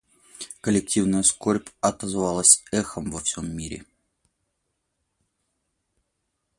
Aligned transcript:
Коллективная 0.61 1.21
скорбь 1.21 1.69
отозвалась 1.79 2.63
эхом 2.71 3.11
во 3.11 3.19
всем 3.19 3.55
мире. 3.55 3.85